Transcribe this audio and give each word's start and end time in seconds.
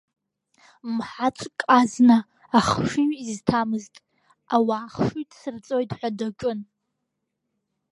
Мҳаҵәк 0.95 1.59
азна 1.79 2.17
ахшыҩ 2.57 3.09
изҭамызт, 3.29 3.93
ауаа 4.55 4.85
ахшыҩ 4.87 5.23
дсырҵоит 5.29 5.91
ҳәа 5.97 6.09
даҿын! 6.17 6.59